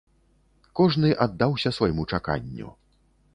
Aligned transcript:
Кожны 0.79 1.11
аддаўся 1.25 1.69
свайму 1.79 2.07
чаканню. 2.11 2.73